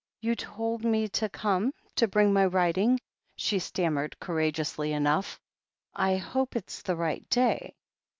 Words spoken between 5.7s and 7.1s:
"I hope it's the